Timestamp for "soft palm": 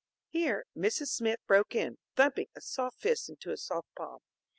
3.57-4.17